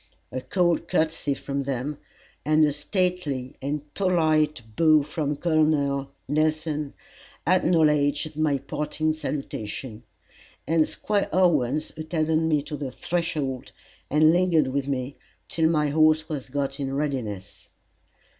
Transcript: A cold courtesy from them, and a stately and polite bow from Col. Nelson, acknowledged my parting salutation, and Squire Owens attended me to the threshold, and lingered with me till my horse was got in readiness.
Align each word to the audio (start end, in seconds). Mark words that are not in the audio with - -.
A 0.31 0.41
cold 0.41 0.87
courtesy 0.87 1.35
from 1.35 1.61
them, 1.61 1.99
and 2.43 2.65
a 2.65 2.73
stately 2.73 3.55
and 3.61 3.93
polite 3.93 4.63
bow 4.75 5.03
from 5.03 5.35
Col. 5.35 6.09
Nelson, 6.27 6.95
acknowledged 7.45 8.35
my 8.35 8.57
parting 8.57 9.13
salutation, 9.13 10.01
and 10.65 10.89
Squire 10.89 11.29
Owens 11.31 11.91
attended 11.95 12.39
me 12.39 12.63
to 12.63 12.75
the 12.75 12.89
threshold, 12.89 13.73
and 14.09 14.33
lingered 14.33 14.69
with 14.69 14.87
me 14.87 15.17
till 15.47 15.69
my 15.69 15.89
horse 15.89 16.27
was 16.27 16.49
got 16.49 16.79
in 16.79 16.95
readiness. 16.95 17.69